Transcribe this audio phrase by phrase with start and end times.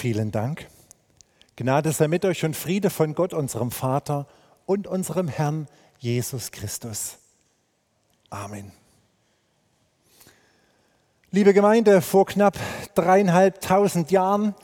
[0.00, 0.68] Vielen Dank.
[1.56, 4.28] Gnade sei mit euch und Friede von Gott, unserem Vater
[4.64, 5.66] und unserem Herrn
[5.98, 7.18] Jesus Christus.
[8.30, 8.70] Amen.
[11.32, 12.56] Liebe Gemeinde, vor knapp
[12.94, 14.54] dreieinhalbtausend Jahren,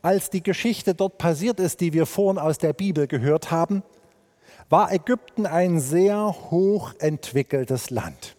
[0.00, 3.82] als die Geschichte dort passiert ist, die wir vorhin aus der Bibel gehört haben,
[4.68, 8.36] war Ägypten ein sehr hochentwickeltes Land.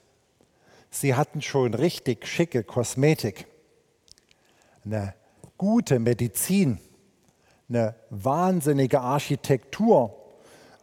[0.89, 3.45] Sie hatten schon richtig schicke Kosmetik,
[4.85, 5.15] eine
[5.57, 6.79] gute Medizin,
[7.69, 10.15] eine wahnsinnige Architektur,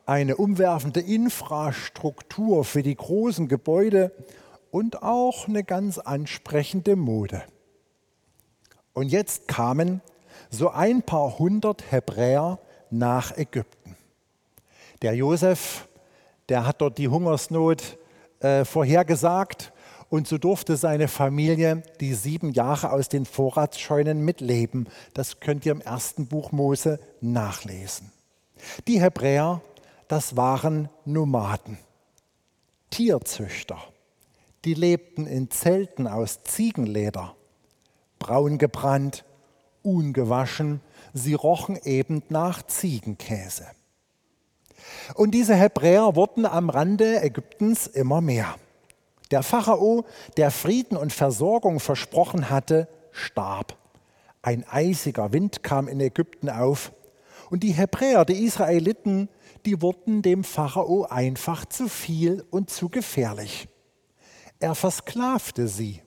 [0.07, 4.13] eine umwerfende Infrastruktur für die großen Gebäude
[4.71, 7.43] und auch eine ganz ansprechende Mode.
[8.95, 10.01] Und jetzt kamen
[10.51, 12.59] so ein paar hundert Hebräer
[12.91, 13.97] nach Ägypten.
[15.03, 15.89] Der Josef,
[16.49, 17.99] der hat dort die Hungersnot
[18.41, 19.73] äh, vorhergesagt
[20.13, 24.87] und so durfte seine Familie die sieben Jahre aus den Vorratsscheunen mitleben.
[25.15, 28.13] Das könnt ihr im ersten Buch Mose nachlesen.
[28.87, 29.63] Die Hebräer,
[30.09, 31.79] das waren Nomaden,
[32.91, 33.79] Tierzüchter.
[34.67, 37.35] Die lebten in Zelten aus Ziegenleder,
[38.19, 39.25] braun gebrannt,
[39.83, 40.83] ungewaschen.
[41.15, 43.65] Sie rochen eben nach Ziegenkäse.
[45.15, 48.57] Und diese Hebräer wurden am Rande Ägyptens immer mehr.
[49.33, 50.05] Der Pharao,
[50.37, 53.79] der Frieden und Versorgung versprochen hatte, starb.
[54.43, 56.93] Ein eisiger Wind kam in Ägypten auf
[57.49, 59.31] und die Hebräer, die Israeliten,
[59.65, 63.69] die wurden dem Pharao einfach zu viel und zu gefährlich.
[64.59, 66.03] Er versklavte sie.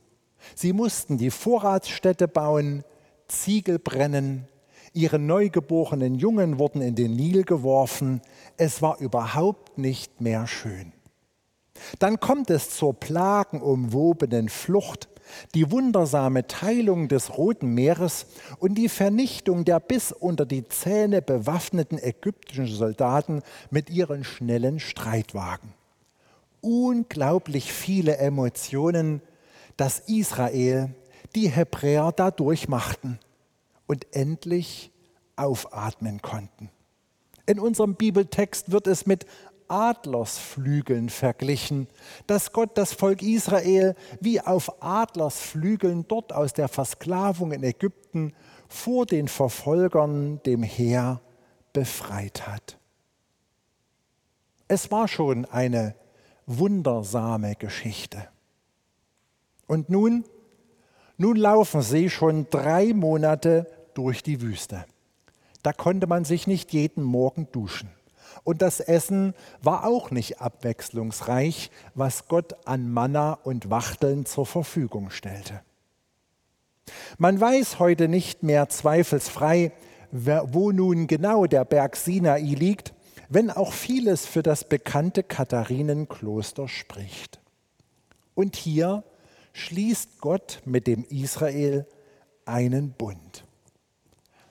[0.54, 2.84] Sie mussten die Vorratsstätte bauen,
[3.28, 4.48] Ziegel brennen,
[4.94, 8.22] ihre neugeborenen Jungen wurden in den Nil geworfen.
[8.56, 10.95] Es war überhaupt nicht mehr schön.
[12.00, 15.10] Dann kommt es zur plagenumwobenen Flucht,
[15.54, 18.28] die wundersame Teilung des Roten Meeres
[18.60, 25.74] und die Vernichtung der bis unter die Zähne bewaffneten ägyptischen Soldaten mit ihren schnellen Streitwagen.
[26.62, 29.22] Unglaublich viele Emotionen,
[29.78, 30.94] dass Israel
[31.36, 33.20] die Hebräer dadurch machten
[33.88, 34.92] und endlich
[35.36, 36.70] aufatmen konnten.
[37.46, 39.26] In unserem Bibeltext wird es mit
[39.68, 41.88] Adlersflügeln verglichen,
[42.28, 48.34] dass Gott das Volk Israel wie auf Adlersflügeln dort aus der Versklavung in Ägypten
[48.68, 51.22] vor den Verfolgern, dem Heer,
[51.74, 52.78] befreit hat.
[54.68, 55.96] Es war schon eine
[56.46, 58.28] wundersame Geschichte.
[59.68, 60.26] Und nun,
[61.18, 64.86] nun laufen sie schon drei Monate durch die Wüste.
[65.64, 67.90] Da konnte man sich nicht jeden Morgen duschen.
[68.44, 75.10] Und das Essen war auch nicht abwechslungsreich, was Gott an Manna und Wachteln zur Verfügung
[75.10, 75.62] stellte.
[77.18, 79.72] Man weiß heute nicht mehr zweifelsfrei,
[80.12, 82.94] wo nun genau der Berg Sinai liegt,
[83.30, 87.40] wenn auch vieles für das bekannte Katharinenkloster spricht.
[88.36, 89.04] Und hier
[89.54, 91.88] schließt Gott mit dem Israel
[92.46, 93.46] einen Bund.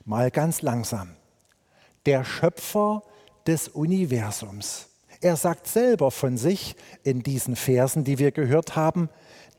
[0.04, 1.16] Mal ganz langsam.
[2.06, 3.02] Der Schöpfer
[3.46, 4.88] des Universums.
[5.20, 9.08] Er sagt selber von sich in diesen Versen, die wir gehört haben,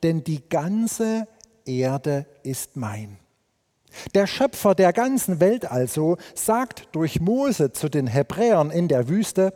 [0.04, 1.28] denn die ganze
[1.66, 3.18] Erde ist mein.
[4.14, 9.54] Der Schöpfer der ganzen Welt also sagt durch Mose zu den Hebräern in der Wüste,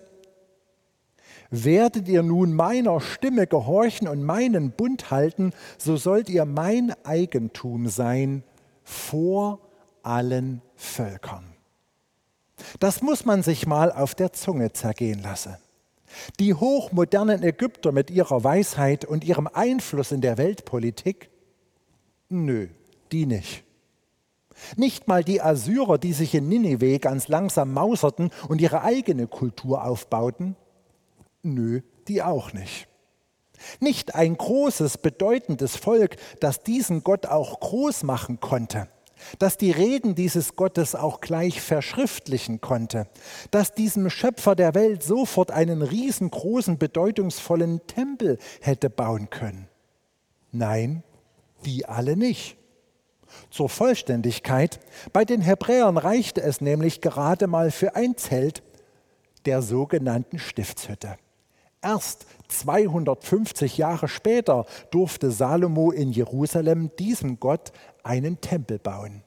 [1.52, 7.88] Werdet ihr nun meiner Stimme gehorchen und meinen Bund halten, so sollt ihr mein Eigentum
[7.88, 8.44] sein
[8.84, 9.60] vor
[10.04, 11.49] allen Völkern.
[12.80, 15.58] Das muss man sich mal auf der Zunge zergehen lassen.
[16.40, 21.30] Die hochmodernen Ägypter mit ihrer Weisheit und ihrem Einfluss in der Weltpolitik?
[22.30, 22.68] Nö,
[23.12, 23.64] die nicht.
[24.76, 29.84] Nicht mal die Assyrer, die sich in Ninive ganz langsam mauserten und ihre eigene Kultur
[29.86, 30.56] aufbauten?
[31.44, 32.88] Nö, die auch nicht.
[33.80, 38.88] Nicht ein großes, bedeutendes Volk, das diesen Gott auch groß machen konnte
[39.40, 43.08] dass die Reden dieses Gottes auch gleich verschriftlichen konnte,
[43.52, 49.68] dass diesem Schöpfer der Welt sofort einen riesengroßen, bedeutungsvollen Tempel hätte bauen können.
[50.52, 51.04] Nein,
[51.66, 52.58] die alle nicht.
[53.50, 54.80] Zur Vollständigkeit,
[55.14, 58.64] bei den Hebräern reichte es nämlich gerade mal für ein Zelt
[59.46, 61.18] der sogenannten Stiftshütte.
[61.82, 67.72] Erst 250 Jahre später durfte Salomo in Jerusalem diesem Gott
[68.10, 69.22] einen Tempel bauen.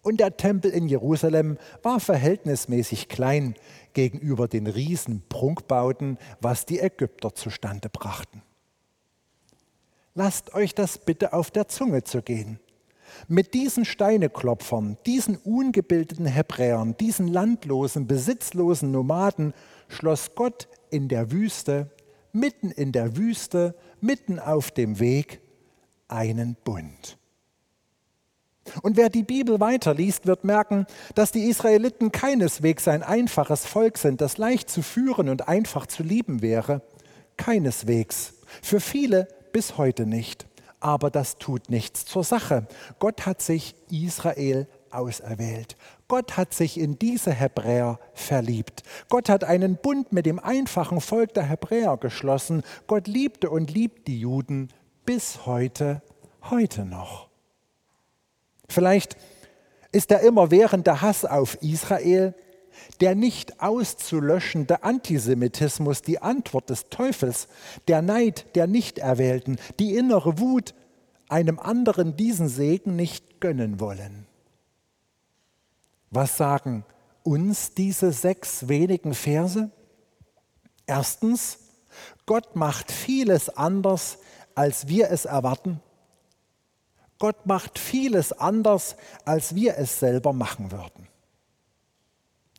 [0.00, 3.54] Und der Tempel in Jerusalem war verhältnismäßig klein
[3.92, 8.42] gegenüber den riesen Prunkbauten, was die Ägypter zustande brachten.
[10.14, 12.58] Lasst euch das bitte auf der Zunge zu gehen.
[13.28, 19.52] Mit diesen Steineklopfern, diesen ungebildeten Hebräern, diesen landlosen, besitzlosen Nomaden
[19.88, 21.90] schloss Gott in der Wüste,
[22.32, 25.40] mitten in der Wüste, mitten auf dem Weg,
[26.08, 27.18] einen Bund.
[28.82, 34.20] Und wer die Bibel weiterliest, wird merken, dass die Israeliten keineswegs ein einfaches Volk sind,
[34.20, 36.82] das leicht zu führen und einfach zu lieben wäre.
[37.36, 38.34] Keineswegs.
[38.62, 40.46] Für viele bis heute nicht.
[40.80, 42.66] Aber das tut nichts zur Sache.
[42.98, 45.76] Gott hat sich Israel auserwählt.
[46.08, 48.82] Gott hat sich in diese Hebräer verliebt.
[49.08, 52.62] Gott hat einen Bund mit dem einfachen Volk der Hebräer geschlossen.
[52.86, 54.68] Gott liebte und liebt die Juden
[55.04, 56.02] bis heute,
[56.50, 57.31] heute noch.
[58.72, 59.16] Vielleicht
[59.92, 62.34] ist der immerwährende Hass auf Israel,
[63.00, 67.48] der nicht auszulöschende Antisemitismus die Antwort des Teufels,
[67.86, 70.74] der Neid der Nichterwählten, die innere Wut,
[71.28, 74.26] einem anderen diesen Segen nicht gönnen wollen.
[76.10, 76.84] Was sagen
[77.22, 79.70] uns diese sechs wenigen Verse?
[80.86, 81.58] Erstens,
[82.26, 84.18] Gott macht vieles anders,
[84.54, 85.80] als wir es erwarten.
[87.22, 91.06] Gott macht vieles anders, als wir es selber machen würden.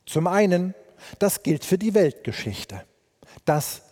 [0.06, 0.74] Zum einen,
[1.18, 2.82] das gilt für die Weltgeschichte.
[3.44, 3.82] Das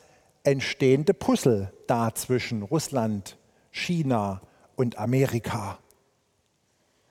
[0.45, 3.37] entstehende Puzzle da zwischen Russland,
[3.71, 4.41] China
[4.75, 5.79] und Amerika.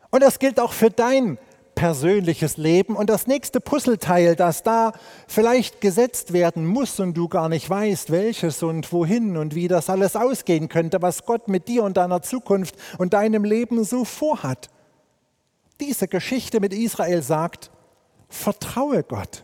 [0.10, 1.38] Und das gilt auch für dein
[1.81, 4.94] persönliches Leben und das nächste Puzzleteil, das da
[5.28, 9.89] vielleicht gesetzt werden muss und du gar nicht weißt, welches und wohin und wie das
[9.89, 14.69] alles ausgehen könnte, was Gott mit dir und deiner Zukunft und deinem Leben so vorhat.
[15.80, 17.72] Diese Geschichte mit Israel sagt,
[18.30, 19.44] vertraue Gott.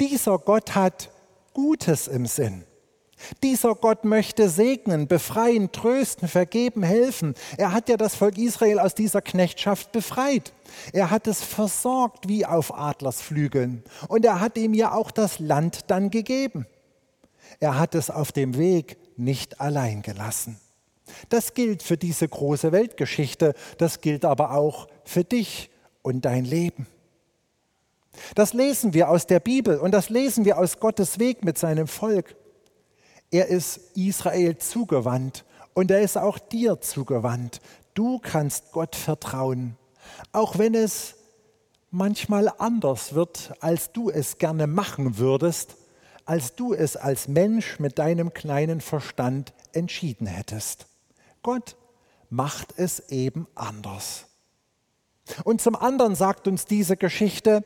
[0.00, 1.10] Dieser Gott hat
[1.54, 2.64] Gutes im Sinn.
[3.42, 7.34] Dieser Gott möchte segnen, befreien, trösten, vergeben, helfen.
[7.56, 10.52] Er hat ja das Volk Israel aus dieser Knechtschaft befreit.
[10.92, 13.82] Er hat es versorgt wie auf Adlersflügeln.
[14.08, 16.66] Und er hat ihm ja auch das Land dann gegeben.
[17.60, 20.60] Er hat es auf dem Weg nicht allein gelassen.
[21.28, 25.70] Das gilt für diese große Weltgeschichte, das gilt aber auch für dich
[26.02, 26.86] und dein Leben.
[28.34, 31.86] Das lesen wir aus der Bibel und das lesen wir aus Gottes Weg mit seinem
[31.86, 32.36] Volk.
[33.30, 35.44] Er ist Israel zugewandt
[35.74, 37.60] und er ist auch dir zugewandt.
[37.94, 39.76] Du kannst Gott vertrauen,
[40.32, 41.14] auch wenn es
[41.90, 45.76] manchmal anders wird, als du es gerne machen würdest,
[46.24, 50.86] als du es als Mensch mit deinem kleinen Verstand entschieden hättest.
[51.42, 51.76] Gott
[52.30, 54.26] macht es eben anders.
[55.44, 57.64] Und zum anderen sagt uns diese Geschichte,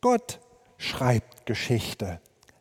[0.00, 0.40] Gott
[0.78, 2.20] schreibt Geschichte,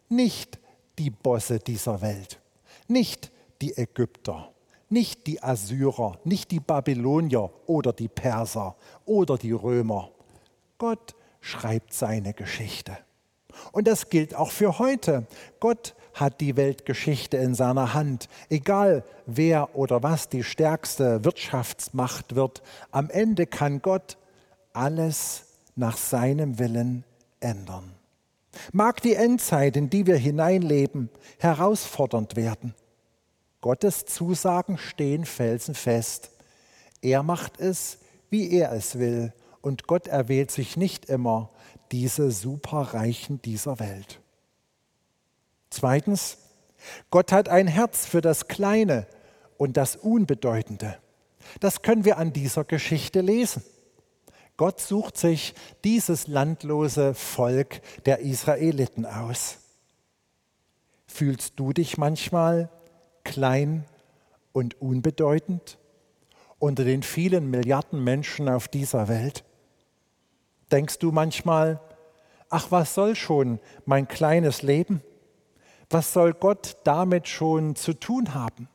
[0.09, 0.59] nicht
[0.99, 2.39] die Bosse dieser Welt,
[2.87, 3.31] nicht
[3.61, 4.51] die Ägypter,
[4.89, 8.75] nicht die Assyrer, nicht die Babylonier oder die Perser
[9.05, 10.11] oder die Römer.
[10.77, 12.97] Gott schreibt seine Geschichte.
[13.71, 15.25] Und das gilt auch für heute.
[15.59, 18.29] Gott hat die Weltgeschichte in seiner Hand.
[18.49, 22.61] Egal wer oder was die stärkste Wirtschaftsmacht wird,
[22.91, 24.17] am Ende kann Gott
[24.73, 27.03] alles nach seinem Willen
[27.39, 27.98] ändern.
[28.71, 32.73] Mag die Endzeit, in die wir hineinleben, herausfordernd werden.
[33.61, 36.31] Gottes Zusagen stehen felsenfest.
[37.01, 37.99] Er macht es,
[38.29, 39.33] wie er es will.
[39.61, 41.49] Und Gott erwählt sich nicht immer
[41.91, 44.21] diese Superreichen dieser Welt.
[45.69, 46.37] Zweitens,
[47.11, 49.05] Gott hat ein Herz für das Kleine
[49.57, 50.97] und das Unbedeutende.
[51.59, 53.63] Das können wir an dieser Geschichte lesen.
[54.59, 55.53] Gott sucht sich
[55.85, 59.59] dieses landlose Volk der Israeliten aus.
[61.07, 62.69] Fühlst du dich manchmal
[63.23, 63.85] klein
[64.51, 65.77] und unbedeutend
[66.57, 69.45] unter den vielen Milliarden Menschen auf dieser Welt?
[70.73, 71.79] Denkst du manchmal,
[72.49, 75.01] ach was soll schon mein kleines Leben?
[75.89, 78.67] Was soll Gott damit schon zu tun haben?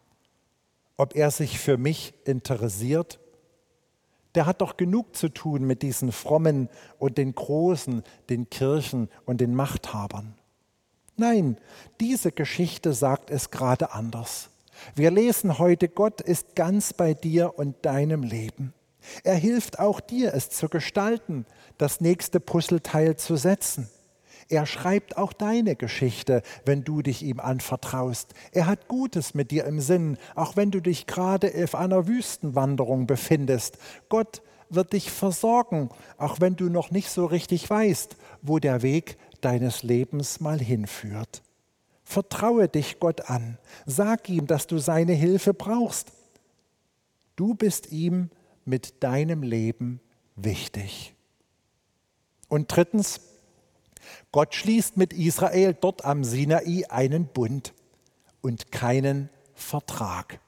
[0.97, 3.21] Ob er sich für mich interessiert?
[4.35, 9.41] Der hat doch genug zu tun mit diesen Frommen und den Großen, den Kirchen und
[9.41, 10.35] den Machthabern.
[11.17, 11.59] Nein,
[12.01, 14.51] diese Geschichte sagt es gerade anders.
[14.97, 18.75] Wir lesen heute, Gott ist ganz bei dir und deinem Leben.
[19.23, 21.47] Er hilft auch dir, es zu gestalten,
[21.79, 23.89] das nächste Puzzleteil zu setzen.
[24.49, 28.35] Er schreibt auch deine Geschichte, wenn du dich ihm anvertraust.
[28.53, 33.07] Er hat Gutes mit dir im Sinn, auch wenn du dich gerade auf einer Wüstenwanderung
[33.07, 33.79] befindest.
[34.09, 39.17] Gott wird dich versorgen, auch wenn du noch nicht so richtig weißt, wo der Weg
[39.41, 41.43] deines Lebens mal hinführt.
[42.05, 43.59] Vertraue dich Gott an.
[43.87, 46.13] Sag ihm, dass du seine Hilfe brauchst.
[47.37, 48.31] Du bist ihm
[48.65, 50.01] mit deinem Leben
[50.37, 51.15] wichtig?
[52.49, 53.21] Und drittens,
[54.33, 57.75] Gott schließt mit Israel dort am Sinai einen Bund
[58.41, 60.41] und keinen Vertrag.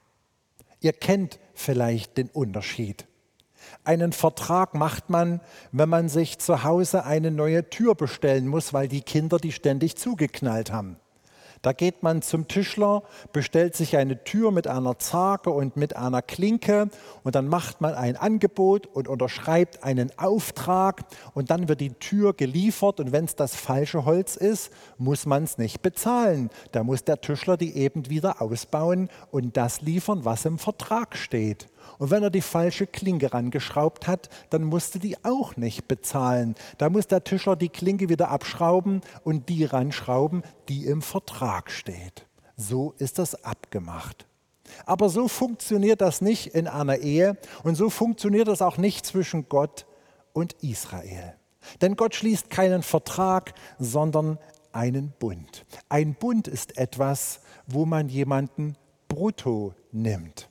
[0.81, 3.07] Ihr kennt vielleicht den Unterschied.
[3.83, 8.87] Einen Vertrag macht man, wenn man sich zu Hause eine neue Tür bestellen muss, weil
[8.87, 10.97] die Kinder die ständig zugeknallt haben.
[11.61, 16.21] Da geht man zum Tischler, bestellt sich eine Tür mit einer Zarge und mit einer
[16.21, 16.89] Klinke
[17.23, 22.33] und dann macht man ein Angebot und unterschreibt einen Auftrag und dann wird die Tür
[22.33, 26.49] geliefert und wenn es das falsche Holz ist, muss man es nicht bezahlen.
[26.71, 31.67] Da muss der Tischler die eben wieder ausbauen und das liefern, was im Vertrag steht.
[31.97, 36.55] Und wenn er die falsche Klinke rangeschraubt hat, dann musste die auch nicht bezahlen.
[36.77, 42.25] Da muss der Tischler die Klinke wieder abschrauben und die ranschrauben, die im Vertrag steht.
[42.55, 44.25] So ist das abgemacht.
[44.85, 49.47] Aber so funktioniert das nicht in einer Ehe und so funktioniert das auch nicht zwischen
[49.49, 49.85] Gott
[50.33, 51.35] und Israel.
[51.81, 54.37] Denn Gott schließt keinen Vertrag, sondern
[54.71, 55.65] einen Bund.
[55.89, 58.75] Ein Bund ist etwas, wo man jemanden
[59.07, 60.49] brutto nimmt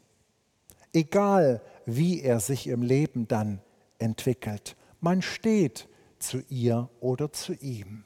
[0.97, 3.61] egal wie er sich im Leben dann
[3.99, 4.77] entwickelt.
[5.01, 5.89] Man steht
[6.19, 8.05] zu ihr oder zu ihm.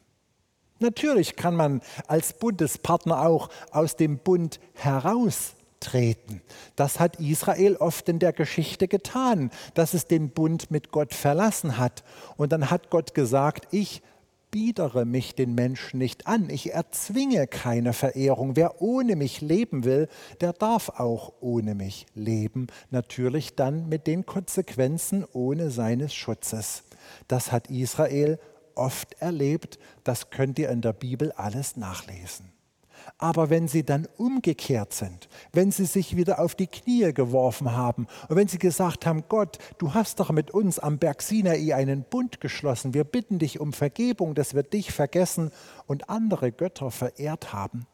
[0.80, 6.42] Natürlich kann man als Bundespartner auch aus dem Bund heraustreten.
[6.74, 11.78] Das hat Israel oft in der Geschichte getan, dass es den Bund mit Gott verlassen
[11.78, 12.02] hat.
[12.36, 14.02] Und dann hat Gott gesagt, ich
[14.50, 18.56] biedere mich den Menschen nicht an, ich erzwinge keine Verehrung.
[18.56, 20.08] Wer ohne mich leben will,
[20.40, 26.84] der darf auch ohne mich leben, natürlich dann mit den Konsequenzen ohne seines Schutzes.
[27.28, 28.38] Das hat Israel
[28.74, 32.52] oft erlebt, das könnt ihr in der Bibel alles nachlesen.
[33.18, 38.06] Aber wenn sie dann umgekehrt sind, wenn sie sich wieder auf die Knie geworfen haben
[38.28, 42.04] und wenn sie gesagt haben, Gott, du hast doch mit uns am Berg Sinai einen
[42.04, 45.50] Bund geschlossen, wir bitten dich um Vergebung, dass wir dich vergessen
[45.86, 47.86] und andere Götter verehrt haben,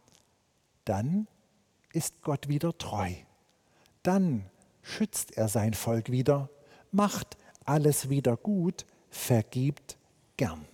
[0.84, 1.26] dann
[1.92, 3.10] ist Gott wieder treu.
[4.02, 4.44] Dann
[4.82, 6.48] schützt er sein Volk wieder,
[6.92, 9.96] macht alles wieder gut, vergibt
[10.36, 10.66] gern.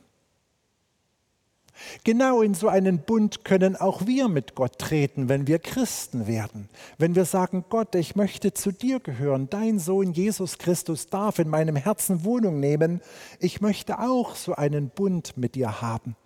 [2.04, 6.68] Genau in so einen Bund können auch wir mit Gott treten, wenn wir Christen werden.
[6.98, 11.48] Wenn wir sagen, Gott, ich möchte zu dir gehören, dein Sohn Jesus Christus darf in
[11.48, 13.00] meinem Herzen Wohnung nehmen,
[13.40, 16.16] ich möchte auch so einen Bund mit dir haben.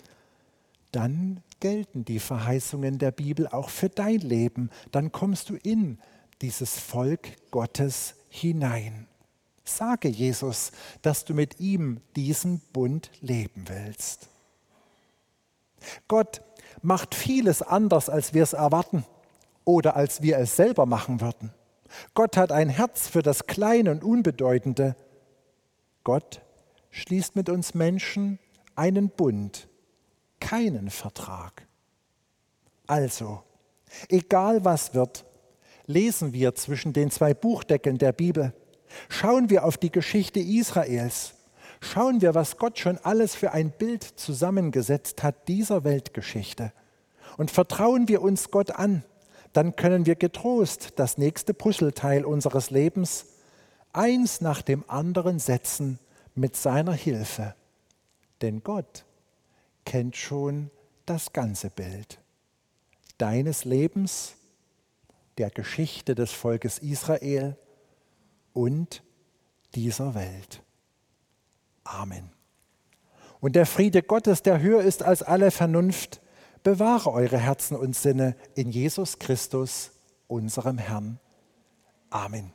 [0.93, 4.71] Dann gelten die Verheißungen der Bibel auch für dein Leben.
[4.93, 5.99] Dann kommst du in
[6.43, 9.07] dieses Volk Gottes hinein.
[9.65, 10.71] Sage Jesus,
[11.03, 14.29] dass du mit ihm diesen Bund leben willst.
[16.09, 16.43] Gott
[16.83, 19.05] macht vieles anders, als wir es erwarten
[19.65, 21.53] oder als wir es selber machen würden.
[22.15, 24.97] Gott hat ein Herz für das Kleine und Unbedeutende.
[26.05, 26.43] Gott
[26.91, 28.39] schließt mit uns Menschen
[28.75, 29.69] einen Bund,
[30.41, 31.67] keinen Vertrag.
[32.87, 33.43] Also,
[34.09, 35.25] egal was wird,
[35.87, 38.53] lesen wir zwischen den zwei Buchdeckeln der Bibel,
[39.09, 41.36] schauen wir auf die Geschichte Israels
[41.81, 46.73] schauen wir, was Gott schon alles für ein Bild zusammengesetzt hat dieser Weltgeschichte.
[47.37, 49.05] Und vertrauen wir uns Gott an,
[49.53, 53.27] dann können wir getrost das nächste Puzzleteil unseres Lebens
[53.93, 55.99] eins nach dem anderen setzen
[56.35, 57.55] mit seiner Hilfe.
[58.43, 59.05] Denn Gott
[59.85, 60.71] kennt schon
[61.07, 62.19] das ganze Bild
[63.19, 64.37] deines Lebens,
[65.39, 67.57] der Geschichte des Volkes Israel
[68.53, 69.03] und
[69.75, 70.63] dieser Welt.
[71.87, 72.31] Amen.
[73.41, 76.21] Und der Friede Gottes, der höher ist als alle Vernunft,
[76.63, 79.93] bewahre eure Herzen und Sinne in Jesus Christus,
[80.27, 81.21] unserem Herrn.
[82.11, 82.53] Amen.